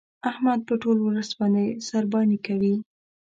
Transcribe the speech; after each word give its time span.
احمد 0.29 0.59
په 0.67 0.73
ټول 0.81 0.97
ولس 1.01 1.29
باندې 1.39 1.65
سارباني 1.87 2.37
کوي. 2.47 2.75